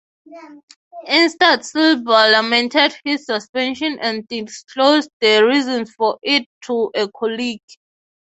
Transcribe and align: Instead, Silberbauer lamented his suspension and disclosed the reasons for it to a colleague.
Instead, 1.05 1.59
Silberbauer 1.59 2.31
lamented 2.31 2.91
his 3.05 3.23
suspension 3.27 3.99
and 4.01 4.27
disclosed 4.27 5.11
the 5.19 5.45
reasons 5.45 5.93
for 5.93 6.17
it 6.23 6.43
to 6.61 6.89
a 6.95 7.07
colleague. 7.15 7.61